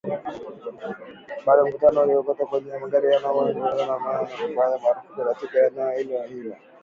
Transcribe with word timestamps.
bado 1.45 1.65
mkutano 1.67 2.01
ulikuwa 2.01 2.35
kwenye 2.35 2.77
magari 2.77 3.07
na 3.09 3.15
mikutano 3.17 3.45
mingine 3.45 3.85
haikupigwa 4.03 4.79
marufuku 4.79 5.25
katika 5.25 5.65
eneo 5.67 5.91
hilo 5.97 6.23
hilo 6.23 6.55